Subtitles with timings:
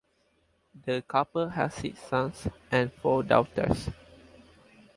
[0.87, 3.89] The couple had six sons and four daughters.